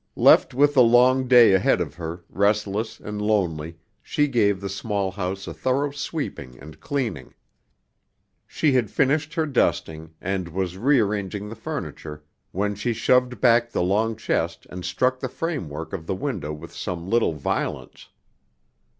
[0.17, 5.11] Left with the long day ahead of her, restless and lonely, she gave the small
[5.11, 7.35] house a thorough sweeping and cleaning.
[8.47, 13.83] She had finished her dusting, and was rearranging the furniture, when she shoved back the
[13.83, 18.09] long chest and struck the framework of the window with some little violence.